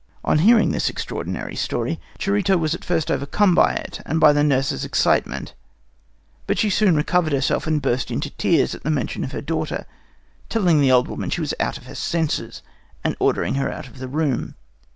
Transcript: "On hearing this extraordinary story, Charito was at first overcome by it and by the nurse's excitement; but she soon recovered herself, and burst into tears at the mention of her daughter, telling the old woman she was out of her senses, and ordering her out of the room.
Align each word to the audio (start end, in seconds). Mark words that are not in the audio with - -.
"On 0.25 0.39
hearing 0.39 0.71
this 0.71 0.89
extraordinary 0.89 1.55
story, 1.55 1.99
Charito 2.17 2.57
was 2.57 2.73
at 2.73 2.83
first 2.83 3.11
overcome 3.11 3.53
by 3.53 3.73
it 3.75 3.99
and 4.03 4.19
by 4.19 4.33
the 4.33 4.43
nurse's 4.43 4.83
excitement; 4.83 5.53
but 6.47 6.57
she 6.57 6.71
soon 6.71 6.95
recovered 6.95 7.33
herself, 7.33 7.67
and 7.67 7.79
burst 7.79 8.09
into 8.09 8.31
tears 8.31 8.73
at 8.73 8.81
the 8.81 8.89
mention 8.89 9.23
of 9.23 9.31
her 9.31 9.41
daughter, 9.41 9.85
telling 10.49 10.81
the 10.81 10.91
old 10.91 11.07
woman 11.07 11.29
she 11.29 11.41
was 11.41 11.53
out 11.59 11.77
of 11.77 11.85
her 11.85 11.93
senses, 11.93 12.63
and 13.03 13.15
ordering 13.19 13.53
her 13.53 13.71
out 13.71 13.85
of 13.87 13.99
the 13.99 14.07
room. 14.07 14.55